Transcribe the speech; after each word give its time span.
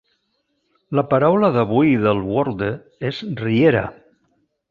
La 0.99 1.03
paraula 1.11 1.51
d'avui 1.57 1.93
del 2.07 2.23
Worlde 2.31 2.71
és 3.13 3.23
"riera". 3.45 3.87